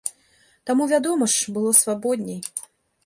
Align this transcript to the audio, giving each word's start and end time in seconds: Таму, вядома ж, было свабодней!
Таму, 0.69 0.87
вядома 0.93 1.29
ж, 1.35 1.53
было 1.59 1.77
свабодней! 1.83 2.41